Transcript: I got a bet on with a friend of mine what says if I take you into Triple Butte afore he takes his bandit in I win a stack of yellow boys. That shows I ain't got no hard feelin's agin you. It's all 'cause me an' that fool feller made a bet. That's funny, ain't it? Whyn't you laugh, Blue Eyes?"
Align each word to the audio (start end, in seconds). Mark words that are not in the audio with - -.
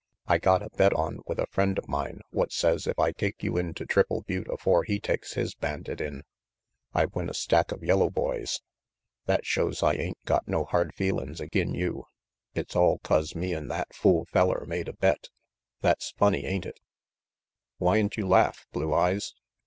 I 0.25 0.39
got 0.39 0.63
a 0.63 0.69
bet 0.71 0.93
on 0.93 1.19
with 1.27 1.37
a 1.37 1.45
friend 1.45 1.77
of 1.77 1.87
mine 1.87 2.21
what 2.31 2.51
says 2.51 2.87
if 2.87 2.97
I 2.97 3.11
take 3.11 3.43
you 3.43 3.55
into 3.55 3.85
Triple 3.85 4.23
Butte 4.23 4.47
afore 4.49 4.83
he 4.83 4.99
takes 4.99 5.35
his 5.35 5.53
bandit 5.53 6.01
in 6.01 6.23
I 6.91 7.05
win 7.05 7.29
a 7.29 7.35
stack 7.35 7.71
of 7.71 7.83
yellow 7.83 8.09
boys. 8.09 8.61
That 9.27 9.45
shows 9.45 9.83
I 9.83 9.93
ain't 9.93 10.17
got 10.25 10.47
no 10.47 10.63
hard 10.65 10.95
feelin's 10.95 11.39
agin 11.39 11.75
you. 11.75 12.07
It's 12.55 12.75
all 12.75 12.97
'cause 12.97 13.35
me 13.35 13.53
an' 13.53 13.67
that 13.67 13.93
fool 13.93 14.25
feller 14.25 14.65
made 14.65 14.87
a 14.87 14.93
bet. 14.93 15.29
That's 15.81 16.09
funny, 16.09 16.47
ain't 16.47 16.65
it? 16.65 16.79
Whyn't 17.77 18.17
you 18.17 18.27
laugh, 18.27 18.65
Blue 18.71 18.91
Eyes?" 18.95 19.35